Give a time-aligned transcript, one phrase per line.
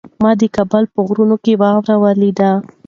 [0.23, 2.51] ما د کابل په غرونو کې واوره ولیده.